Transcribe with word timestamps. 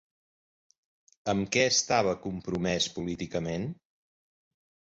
Amb 1.33 1.51
què 1.57 1.67
estava 1.73 2.17
compromès 2.25 2.91
políticament? 2.97 3.69